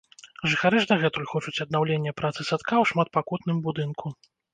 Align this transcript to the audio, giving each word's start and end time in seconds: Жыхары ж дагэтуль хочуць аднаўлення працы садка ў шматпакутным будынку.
Жыхары 0.51 0.77
ж 0.85 0.89
дагэтуль 0.91 1.27
хочуць 1.33 1.61
аднаўлення 1.65 2.13
працы 2.21 2.41
садка 2.49 2.75
ў 2.83 2.91
шматпакутным 2.93 3.61
будынку. 3.69 4.13